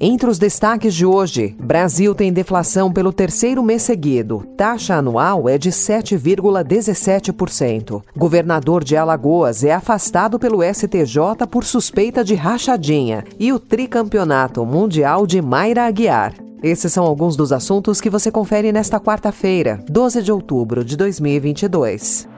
Entre 0.00 0.28
os 0.28 0.38
destaques 0.38 0.94
de 0.94 1.06
hoje, 1.06 1.56
Brasil 1.60 2.12
tem 2.14 2.32
deflação 2.32 2.92
pelo 2.92 3.12
terceiro 3.12 3.62
mês 3.62 3.82
seguido. 3.82 4.44
Taxa 4.56 4.96
anual 4.96 5.48
é 5.48 5.56
de 5.56 5.70
7,17%. 5.70 8.02
Governador 8.16 8.82
de 8.82 8.96
Alagoas 8.96 9.62
é 9.62 9.72
afastado 9.72 10.36
pelo 10.38 10.62
STJ 10.62 11.46
por 11.50 11.64
suspeita 11.64 12.24
de 12.24 12.34
rachadinha. 12.34 13.22
E 13.38 13.52
o 13.52 13.60
tricampeonato 13.60 14.66
mundial 14.66 15.26
de 15.26 15.40
Mayra 15.40 15.86
Aguiar. 15.86 16.34
Esses 16.62 16.92
são 16.92 17.04
alguns 17.04 17.34
dos 17.36 17.52
assuntos 17.52 18.00
que 18.00 18.08
você 18.08 18.30
confere 18.30 18.72
nesta 18.72 19.00
quarta-feira, 19.00 19.84
12 19.88 20.22
de 20.22 20.30
outubro 20.30 20.84
de 20.84 20.96
2022. 20.96 22.28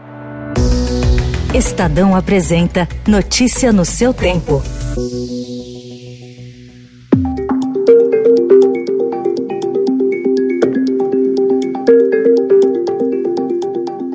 Estadão 1.54 2.16
apresenta 2.16 2.88
Notícia 3.06 3.70
no 3.72 3.84
seu 3.84 4.14
tempo. 4.14 4.62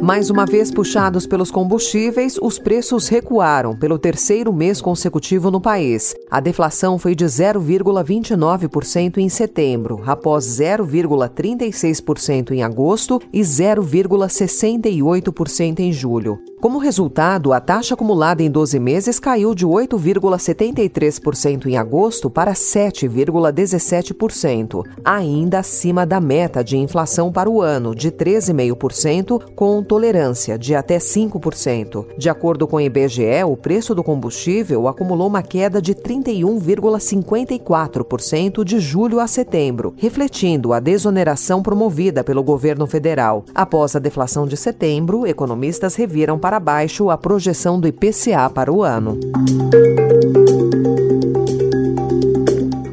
Mais 0.09 0.31
uma 0.31 0.43
vez 0.43 0.71
puxados 0.71 1.27
pelos 1.27 1.51
combustíveis, 1.51 2.39
os 2.41 2.57
preços 2.57 3.07
recuaram 3.07 3.75
pelo 3.75 3.99
terceiro 3.99 4.51
mês 4.51 4.81
consecutivo 4.81 5.51
no 5.51 5.61
país. 5.61 6.15
A 6.31 6.39
deflação 6.39 6.97
foi 6.97 7.13
de 7.13 7.25
0,29% 7.25 9.19
em 9.19 9.29
setembro, 9.29 10.01
após 10.07 10.45
0,36% 10.45 12.49
em 12.49 12.63
agosto 12.63 13.21
e 13.31 13.41
0,68% 13.41 15.79
em 15.79 15.93
julho. 15.93 16.39
Como 16.61 16.77
resultado, 16.77 17.51
a 17.53 17.61
taxa 17.61 17.93
acumulada 17.93 18.43
em 18.43 18.51
12 18.51 18.81
meses 18.81 19.17
caiu 19.17 19.55
de 19.55 19.65
8,73% 19.65 21.67
em 21.67 21.77
agosto 21.77 22.29
para 22.29 22.51
7,17%, 22.51 24.83
ainda 25.05 25.59
acima 25.59 26.05
da 26.05 26.19
meta 26.19 26.61
de 26.61 26.75
inflação 26.75 27.31
para 27.31 27.49
o 27.49 27.61
ano, 27.61 27.95
de 27.95 28.11
13,5%, 28.11 29.53
com 29.55 29.81
tolerância 29.81 30.59
de 30.59 30.75
até 30.75 30.97
5%. 30.97 32.07
De 32.17 32.29
acordo 32.29 32.67
com 32.67 32.75
o 32.75 32.81
IBGE, 32.81 33.41
o 33.47 33.55
preço 33.55 33.95
do 33.95 34.03
combustível 34.03 34.89
acumulou 34.89 35.29
uma 35.29 35.41
queda 35.41 35.81
de 35.81 35.95
31,54% 35.95 38.65
de 38.65 38.81
julho 38.81 39.21
a 39.21 39.27
setembro, 39.27 39.93
refletindo 39.95 40.73
a 40.73 40.81
desoneração 40.81 41.63
promovida 41.63 42.21
pelo 42.21 42.43
governo 42.43 42.85
federal. 42.85 43.45
Após 43.55 43.95
a 43.95 43.99
deflação 43.99 44.45
de 44.45 44.57
setembro, 44.57 45.25
economistas 45.25 45.95
reviram 45.95 46.37
para 46.37 46.48
para 46.49 46.59
baixo 46.59 47.11
a 47.11 47.17
projeção 47.17 47.79
do 47.79 47.87
IPCA 47.87 48.49
para 48.49 48.73
o 48.73 48.81
ano. 48.81 49.19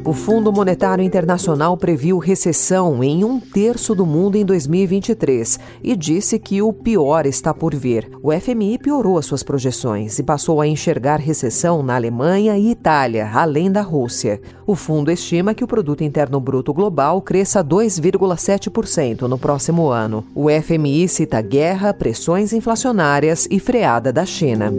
O 0.07 0.13
Fundo 0.13 0.53
Monetário 0.53 1.03
Internacional 1.03 1.75
previu 1.75 2.17
recessão 2.17 3.03
em 3.03 3.25
um 3.25 3.41
terço 3.41 3.93
do 3.93 4.05
mundo 4.05 4.37
em 4.37 4.45
2023 4.45 5.59
e 5.83 5.97
disse 5.97 6.39
que 6.39 6.61
o 6.61 6.71
pior 6.71 7.25
está 7.25 7.53
por 7.53 7.75
vir. 7.75 8.09
O 8.23 8.31
FMI 8.31 8.77
piorou 8.77 9.17
as 9.17 9.25
suas 9.25 9.43
projeções 9.43 10.17
e 10.17 10.23
passou 10.23 10.61
a 10.61 10.67
enxergar 10.67 11.17
recessão 11.17 11.83
na 11.83 11.95
Alemanha 11.97 12.57
e 12.57 12.71
Itália, 12.71 13.29
além 13.33 13.69
da 13.69 13.81
Rússia. 13.81 14.39
O 14.65 14.75
fundo 14.75 15.11
estima 15.11 15.53
que 15.53 15.65
o 15.65 15.67
produto 15.67 16.05
interno 16.05 16.39
bruto 16.39 16.73
global 16.73 17.21
cresça 17.21 17.61
2,7% 17.61 19.23
no 19.23 19.37
próximo 19.37 19.89
ano. 19.89 20.23
O 20.33 20.47
FMI 20.49 21.09
cita 21.09 21.41
guerra, 21.41 21.93
pressões 21.93 22.53
inflacionárias 22.53 23.45
e 23.51 23.59
freada 23.59 24.13
da 24.13 24.25
China. 24.25 24.71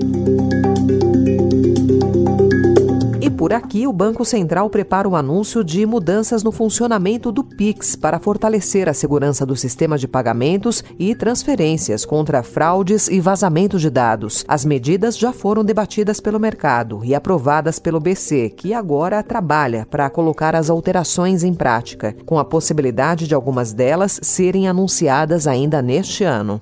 Por 3.38 3.53
aqui, 3.53 3.87
o 3.87 3.93
Banco 3.93 4.25
Central 4.25 4.69
prepara 4.69 5.06
o 5.06 5.12
um 5.12 5.15
anúncio 5.15 5.62
de 5.62 5.87
mudanças 5.87 6.43
no 6.43 6.50
funcionamento 6.50 7.31
do 7.31 7.44
PIX 7.44 7.94
para 7.94 8.19
fortalecer 8.19 8.88
a 8.88 8.93
segurança 8.93 9.47
do 9.47 9.54
sistema 9.54 9.97
de 9.97 10.09
pagamentos 10.09 10.82
e 10.99 11.15
transferências 11.15 12.04
contra 12.04 12.43
fraudes 12.43 13.06
e 13.06 13.21
vazamentos 13.21 13.81
de 13.81 13.91
dados. 13.91 14.44
As 14.49 14.65
medidas 14.65 15.16
já 15.16 15.32
foram 15.32 15.65
debatidas 15.65 16.19
pelo 16.19 16.41
mercado 16.41 17.04
e 17.04 17.15
aprovadas 17.15 17.78
pelo 17.78 18.00
BC, 18.00 18.54
que 18.56 18.75
agora 18.75 19.22
trabalha 19.22 19.87
para 19.88 20.10
colocar 20.10 20.56
as 20.56 20.69
alterações 20.69 21.44
em 21.44 21.55
prática, 21.55 22.16
com 22.26 22.41
a 22.41 22.44
possibilidade 22.44 23.28
de 23.28 23.37
algumas 23.37 23.72
delas 23.72 24.19
serem 24.20 24.66
anunciadas 24.66 25.47
ainda 25.47 25.81
neste 25.81 26.25
ano. 26.25 26.60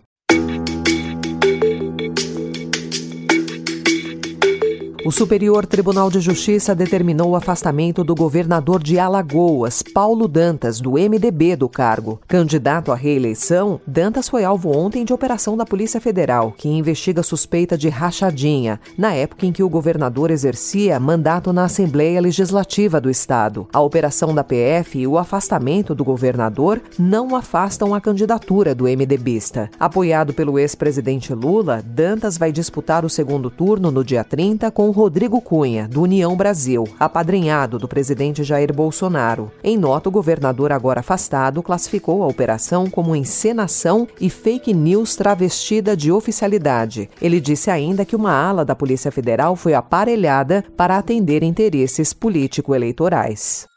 O 5.06 5.12
Superior 5.12 5.64
Tribunal 5.64 6.10
de 6.10 6.18
Justiça 6.18 6.74
determinou 6.74 7.30
o 7.30 7.36
afastamento 7.36 8.02
do 8.02 8.12
governador 8.12 8.82
de 8.82 8.98
Alagoas, 8.98 9.80
Paulo 9.80 10.26
Dantas, 10.26 10.80
do 10.80 10.94
MDB 10.94 11.54
do 11.54 11.68
cargo. 11.68 12.18
Candidato 12.26 12.90
à 12.90 12.96
reeleição, 12.96 13.80
Dantas 13.86 14.28
foi 14.28 14.42
alvo 14.42 14.76
ontem 14.76 15.04
de 15.04 15.12
operação 15.12 15.56
da 15.56 15.64
Polícia 15.64 16.00
Federal, 16.00 16.52
que 16.58 16.68
investiga 16.68 17.22
suspeita 17.22 17.78
de 17.78 17.88
rachadinha, 17.88 18.80
na 18.98 19.14
época 19.14 19.46
em 19.46 19.52
que 19.52 19.62
o 19.62 19.68
governador 19.68 20.32
exercia 20.32 20.98
mandato 20.98 21.52
na 21.52 21.66
Assembleia 21.66 22.20
Legislativa 22.20 23.00
do 23.00 23.08
Estado. 23.08 23.68
A 23.72 23.80
operação 23.80 24.34
da 24.34 24.42
PF 24.42 24.98
e 24.98 25.06
o 25.06 25.18
afastamento 25.18 25.94
do 25.94 26.02
governador 26.02 26.82
não 26.98 27.36
afastam 27.36 27.94
a 27.94 28.00
candidatura 28.00 28.74
do 28.74 28.86
MDBista. 28.86 29.70
Apoiado 29.78 30.34
pelo 30.34 30.58
ex-presidente 30.58 31.32
Lula, 31.32 31.80
Dantas 31.86 32.36
vai 32.36 32.50
disputar 32.50 33.04
o 33.04 33.08
segundo 33.08 33.50
turno 33.50 33.92
no 33.92 34.02
dia 34.02 34.24
30 34.24 34.68
com 34.72 34.95
Rodrigo 34.96 35.42
Cunha, 35.42 35.86
do 35.86 36.00
União 36.00 36.34
Brasil, 36.34 36.84
apadrinhado 36.98 37.78
do 37.78 37.86
presidente 37.86 38.42
Jair 38.42 38.72
Bolsonaro. 38.72 39.52
Em 39.62 39.76
nota, 39.76 40.08
o 40.08 40.12
governador, 40.12 40.72
agora 40.72 41.00
afastado, 41.00 41.62
classificou 41.62 42.22
a 42.22 42.26
operação 42.26 42.88
como 42.88 43.14
encenação 43.14 44.08
e 44.18 44.30
fake 44.30 44.72
news 44.72 45.14
travestida 45.14 45.94
de 45.94 46.10
oficialidade. 46.10 47.10
Ele 47.20 47.42
disse 47.42 47.70
ainda 47.70 48.06
que 48.06 48.16
uma 48.16 48.32
ala 48.32 48.64
da 48.64 48.74
Polícia 48.74 49.12
Federal 49.12 49.54
foi 49.54 49.74
aparelhada 49.74 50.64
para 50.78 50.96
atender 50.96 51.42
interesses 51.42 52.14
político-eleitorais. 52.14 53.68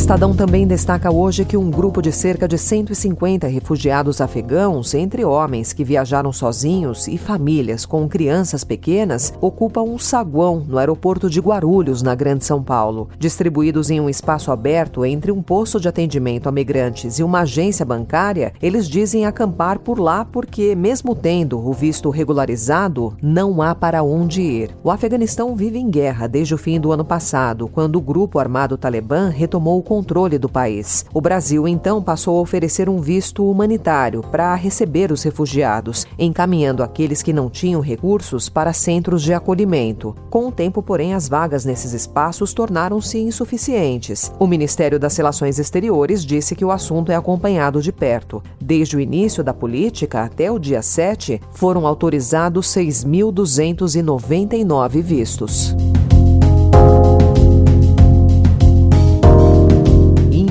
Estadão 0.00 0.34
também 0.34 0.66
destaca 0.66 1.12
hoje 1.12 1.44
que 1.44 1.58
um 1.58 1.70
grupo 1.70 2.00
de 2.00 2.10
cerca 2.10 2.48
de 2.48 2.56
150 2.56 3.46
refugiados 3.46 4.22
afegãos, 4.22 4.94
entre 4.94 5.26
homens 5.26 5.74
que 5.74 5.84
viajaram 5.84 6.32
sozinhos 6.32 7.06
e 7.06 7.18
famílias 7.18 7.84
com 7.84 8.08
crianças 8.08 8.64
pequenas, 8.64 9.32
ocupa 9.42 9.82
um 9.82 9.98
saguão 9.98 10.64
no 10.66 10.78
aeroporto 10.78 11.28
de 11.28 11.38
Guarulhos, 11.38 12.00
na 12.00 12.14
Grande 12.14 12.46
São 12.46 12.62
Paulo. 12.62 13.10
Distribuídos 13.18 13.90
em 13.90 14.00
um 14.00 14.08
espaço 14.08 14.50
aberto 14.50 15.04
entre 15.04 15.30
um 15.30 15.42
posto 15.42 15.78
de 15.78 15.86
atendimento 15.86 16.48
a 16.48 16.52
migrantes 16.52 17.18
e 17.18 17.22
uma 17.22 17.40
agência 17.40 17.84
bancária, 17.84 18.54
eles 18.60 18.88
dizem 18.88 19.26
acampar 19.26 19.78
por 19.78 20.00
lá 20.00 20.24
porque, 20.24 20.74
mesmo 20.74 21.14
tendo 21.14 21.58
o 21.64 21.74
visto 21.74 22.08
regularizado, 22.08 23.14
não 23.22 23.60
há 23.60 23.74
para 23.74 24.02
onde 24.02 24.40
ir. 24.40 24.70
O 24.82 24.90
Afeganistão 24.90 25.54
vive 25.54 25.78
em 25.78 25.90
guerra 25.90 26.26
desde 26.26 26.54
o 26.54 26.58
fim 26.58 26.80
do 26.80 26.90
ano 26.90 27.04
passado, 27.04 27.68
quando 27.68 27.96
o 27.96 28.00
grupo 28.00 28.38
armado 28.38 28.78
Talibã 28.78 29.28
retomou 29.28 29.78
o 29.78 29.89
controle 29.90 30.38
do 30.38 30.48
país. 30.48 31.04
O 31.12 31.20
Brasil, 31.20 31.66
então, 31.66 32.00
passou 32.00 32.38
a 32.38 32.40
oferecer 32.40 32.88
um 32.88 33.00
visto 33.00 33.50
humanitário 33.50 34.22
para 34.22 34.54
receber 34.54 35.10
os 35.10 35.24
refugiados, 35.24 36.06
encaminhando 36.16 36.84
aqueles 36.84 37.24
que 37.24 37.32
não 37.32 37.50
tinham 37.50 37.80
recursos 37.80 38.48
para 38.48 38.72
centros 38.72 39.20
de 39.20 39.34
acolhimento. 39.34 40.14
Com 40.30 40.46
o 40.46 40.52
tempo, 40.52 40.80
porém, 40.80 41.12
as 41.12 41.28
vagas 41.28 41.64
nesses 41.64 41.92
espaços 41.92 42.54
tornaram-se 42.54 43.18
insuficientes. 43.18 44.30
O 44.38 44.46
Ministério 44.46 44.96
das 44.96 45.16
Relações 45.16 45.58
Exteriores 45.58 46.24
disse 46.24 46.54
que 46.54 46.64
o 46.64 46.70
assunto 46.70 47.10
é 47.10 47.16
acompanhado 47.16 47.82
de 47.82 47.90
perto. 47.90 48.40
Desde 48.60 48.96
o 48.96 49.00
início 49.00 49.42
da 49.42 49.52
política 49.52 50.22
até 50.22 50.52
o 50.52 50.58
dia 50.60 50.82
7, 50.82 51.40
foram 51.50 51.84
autorizados 51.84 52.68
6.299 52.68 55.02
vistos. 55.02 55.74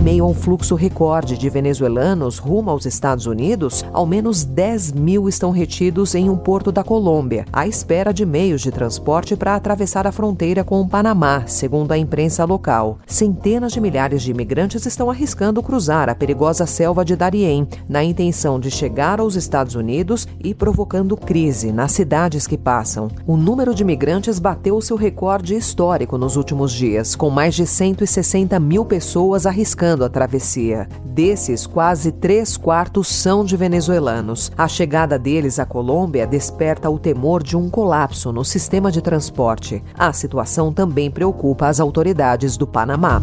Meio 0.09 0.25
ao 0.25 0.33
fluxo 0.33 0.73
recorde 0.73 1.37
de 1.37 1.47
venezuelanos 1.51 2.39
rumo 2.39 2.71
aos 2.71 2.87
Estados 2.87 3.27
Unidos, 3.27 3.85
ao 3.93 4.07
menos 4.07 4.43
10 4.43 4.93
mil 4.93 5.29
estão 5.29 5.51
retidos 5.51 6.15
em 6.15 6.31
um 6.31 6.35
porto 6.35 6.71
da 6.71 6.83
Colômbia, 6.83 7.45
à 7.53 7.67
espera 7.67 8.11
de 8.11 8.25
meios 8.25 8.61
de 8.61 8.71
transporte 8.71 9.35
para 9.35 9.53
atravessar 9.53 10.07
a 10.07 10.11
fronteira 10.11 10.63
com 10.63 10.81
o 10.81 10.89
Panamá, 10.89 11.43
segundo 11.45 11.91
a 11.91 11.97
imprensa 11.97 12.43
local. 12.43 12.97
Centenas 13.05 13.71
de 13.71 13.79
milhares 13.79 14.23
de 14.23 14.31
imigrantes 14.31 14.83
estão 14.87 15.11
arriscando 15.11 15.61
cruzar 15.61 16.09
a 16.09 16.15
perigosa 16.15 16.65
selva 16.65 17.05
de 17.05 17.15
Darién, 17.15 17.67
na 17.87 18.03
intenção 18.03 18.59
de 18.59 18.71
chegar 18.71 19.19
aos 19.19 19.35
Estados 19.35 19.75
Unidos 19.75 20.27
e 20.43 20.55
provocando 20.55 21.15
crise 21.15 21.71
nas 21.71 21.91
cidades 21.91 22.47
que 22.47 22.57
passam. 22.57 23.09
O 23.27 23.37
número 23.37 23.75
de 23.75 23.83
imigrantes 23.83 24.39
bateu 24.39 24.81
seu 24.81 24.97
recorde 24.97 25.53
histórico 25.53 26.17
nos 26.17 26.35
últimos 26.35 26.71
dias, 26.71 27.15
com 27.15 27.29
mais 27.29 27.53
de 27.53 27.67
160 27.67 28.59
mil 28.59 28.83
pessoas 28.83 29.45
arriscando 29.45 29.98
a 30.03 30.09
travessia. 30.09 30.87
Desses, 31.03 31.65
quase 31.65 32.11
três 32.11 32.57
quartos 32.57 33.07
são 33.07 33.43
de 33.43 33.55
venezuelanos. 33.55 34.51
A 34.57 34.67
chegada 34.67 35.17
deles 35.17 35.59
à 35.59 35.65
Colômbia 35.65 36.27
desperta 36.27 36.89
o 36.89 36.99
temor 36.99 37.43
de 37.43 37.57
um 37.57 37.69
colapso 37.69 38.31
no 38.31 38.43
sistema 38.43 38.91
de 38.91 39.01
transporte. 39.01 39.83
A 39.97 40.11
situação 40.13 40.71
também 40.71 41.09
preocupa 41.09 41.67
as 41.67 41.79
autoridades 41.79 42.57
do 42.57 42.67
Panamá. 42.67 43.21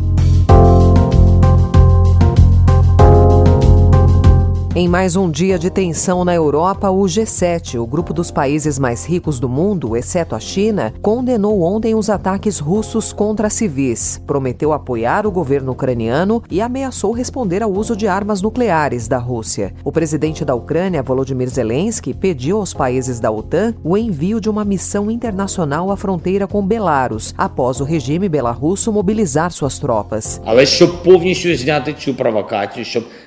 Em 4.78 4.86
mais 4.86 5.16
um 5.16 5.30
dia 5.30 5.58
de 5.58 5.70
tensão 5.70 6.22
na 6.22 6.34
Europa, 6.34 6.90
o 6.90 7.00
G7, 7.04 7.80
o 7.80 7.86
grupo 7.86 8.12
dos 8.12 8.30
países 8.30 8.78
mais 8.78 9.06
ricos 9.06 9.40
do 9.40 9.48
mundo, 9.48 9.96
exceto 9.96 10.34
a 10.34 10.38
China, 10.38 10.92
condenou 11.00 11.62
ontem 11.62 11.94
os 11.94 12.10
ataques 12.10 12.58
russos 12.58 13.10
contra 13.10 13.48
civis, 13.48 14.20
prometeu 14.26 14.74
apoiar 14.74 15.26
o 15.26 15.30
governo 15.30 15.72
ucraniano 15.72 16.42
e 16.50 16.60
ameaçou 16.60 17.12
responder 17.12 17.62
ao 17.62 17.72
uso 17.72 17.96
de 17.96 18.06
armas 18.06 18.42
nucleares 18.42 19.08
da 19.08 19.16
Rússia. 19.16 19.72
O 19.82 19.90
presidente 19.90 20.44
da 20.44 20.54
Ucrânia, 20.54 21.02
Volodymyr 21.02 21.48
Zelensky, 21.48 22.12
pediu 22.12 22.58
aos 22.58 22.74
países 22.74 23.18
da 23.18 23.30
OTAN 23.30 23.74
o 23.82 23.96
envio 23.96 24.42
de 24.42 24.50
uma 24.50 24.62
missão 24.62 25.10
internacional 25.10 25.90
à 25.90 25.96
fronteira 25.96 26.46
com 26.46 26.60
Belarus, 26.60 27.34
após 27.38 27.80
o 27.80 27.84
regime 27.84 28.28
belarusso 28.28 28.92
mobilizar 28.92 29.50
suas 29.52 29.78
tropas. 29.78 30.38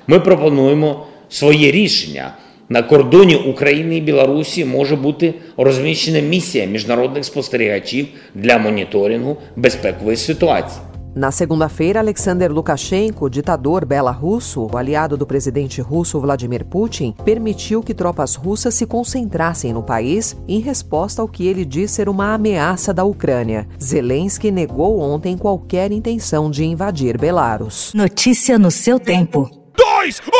Mas, 0.06 0.20
para, 0.20 0.36
para, 0.36 0.36
para, 0.36 0.56
para, 0.56 0.60
para, 0.60 0.94
para, 0.94 1.19
своє 1.29 1.71
рішення. 1.71 2.33
На 2.69 2.83
кордоні 2.83 3.35
України 3.35 3.97
і 3.97 4.01
Білорусі 4.01 4.65
може 4.65 4.95
бути 4.95 5.33
розміщена 5.57 6.19
місія 6.19 6.65
міжнародних 6.65 7.25
спостерігачів 7.25 8.07
для 8.35 8.57
моніторингу 8.57 9.37
безпекової 9.55 10.17
ситуації. 10.17 10.81
Na 11.15 11.31
segunda-feira, 11.31 11.99
Alexander 11.99 12.51
Lukashenko, 12.51 13.29
ditador 13.29 13.85
belarrusso, 13.85 14.67
aliado 14.73 15.15
do 15.15 15.25
presidente 15.25 15.81
russo 15.81 16.19
Vladimir 16.19 16.65
Putin, 16.65 17.15
permitiu 17.23 17.81
que 17.81 17.93
tropas 17.93 18.35
russas 18.35 18.73
se 18.73 18.85
concentrassem 18.85 19.71
no 19.71 19.81
país 19.81 20.35
em 20.45 20.59
resposta 20.59 21.21
ao 21.21 21.29
que 21.29 21.47
ele 21.47 21.63
diz 21.63 21.91
ser 21.91 22.09
uma 22.09 22.33
ameaça 22.33 22.93
da 22.93 23.05
Ucrânia. 23.05 23.65
Zelensky 23.81 24.51
negou 24.51 24.99
ontem 24.99 25.37
qualquer 25.37 25.89
intenção 25.93 26.51
de 26.51 26.65
invadir 26.65 27.17
Belarus. 27.17 27.93
Notícia 27.95 28.59
no 28.59 28.69
seu 28.69 28.99
tempo. 28.99 29.58
2, 30.00 30.22
1, 30.24 30.32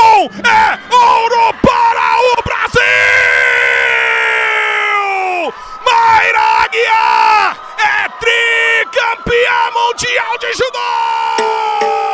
é 0.49 0.79
ouro 0.91 1.53
para 1.61 2.19
o 2.19 2.43
Brasil! 2.43 2.81
Mayra 5.85 6.41
Aguiar 6.65 7.59
é 7.79 8.09
tricampeã 8.19 9.71
mundial 9.75 10.39
de 10.39 10.51
judô! 10.55 12.10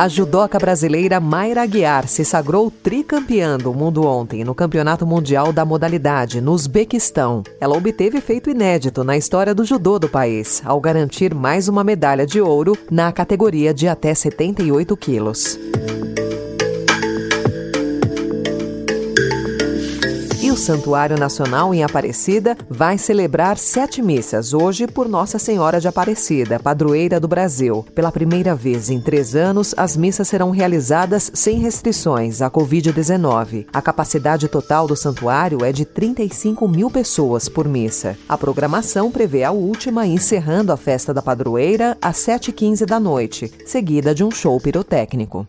A 0.00 0.08
judoca 0.08 0.58
brasileira 0.58 1.20
Mayra 1.20 1.60
Aguiar 1.60 2.08
se 2.08 2.24
sagrou 2.24 2.70
tricampeã 2.70 3.58
do 3.58 3.74
mundo 3.74 4.06
ontem 4.06 4.42
no 4.44 4.54
Campeonato 4.54 5.06
Mundial 5.06 5.52
da 5.52 5.62
modalidade 5.62 6.40
no 6.40 6.52
Uzbequistão. 6.52 7.42
Ela 7.60 7.76
obteve 7.76 8.18
feito 8.22 8.48
inédito 8.48 9.04
na 9.04 9.14
história 9.18 9.54
do 9.54 9.62
judô 9.62 9.98
do 9.98 10.08
país, 10.08 10.62
ao 10.64 10.80
garantir 10.80 11.34
mais 11.34 11.68
uma 11.68 11.84
medalha 11.84 12.24
de 12.24 12.40
ouro 12.40 12.78
na 12.90 13.12
categoria 13.12 13.74
de 13.74 13.88
até 13.88 14.14
78 14.14 14.96
quilos. 14.96 15.58
Santuário 20.60 21.18
Nacional 21.18 21.74
em 21.74 21.82
Aparecida 21.82 22.56
vai 22.68 22.98
celebrar 22.98 23.56
sete 23.56 24.02
missas 24.02 24.52
hoje 24.52 24.86
por 24.86 25.08
Nossa 25.08 25.38
Senhora 25.38 25.80
de 25.80 25.88
Aparecida, 25.88 26.60
padroeira 26.60 27.18
do 27.18 27.26
Brasil. 27.26 27.84
Pela 27.94 28.12
primeira 28.12 28.54
vez 28.54 28.90
em 28.90 29.00
três 29.00 29.34
anos, 29.34 29.74
as 29.76 29.96
missas 29.96 30.28
serão 30.28 30.50
realizadas 30.50 31.30
sem 31.32 31.58
restrições 31.58 32.42
à 32.42 32.50
Covid-19. 32.50 33.66
A 33.72 33.80
capacidade 33.80 34.48
total 34.48 34.86
do 34.86 34.94
santuário 34.94 35.64
é 35.64 35.72
de 35.72 35.86
35 35.86 36.68
mil 36.68 36.90
pessoas 36.90 37.48
por 37.48 37.66
missa. 37.66 38.16
A 38.28 38.36
programação 38.36 39.10
prevê 39.10 39.44
a 39.44 39.50
última 39.50 40.06
encerrando 40.06 40.72
a 40.72 40.76
festa 40.76 41.14
da 41.14 41.22
padroeira 41.22 41.96
às 42.02 42.18
7h15 42.18 42.84
da 42.84 43.00
noite, 43.00 43.50
seguida 43.64 44.14
de 44.14 44.22
um 44.22 44.30
show 44.30 44.60
pirotécnico. 44.60 45.48